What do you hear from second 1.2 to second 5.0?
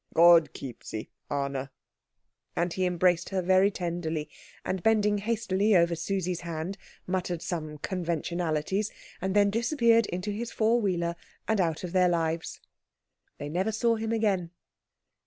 Anna," and he embraced her very tenderly, and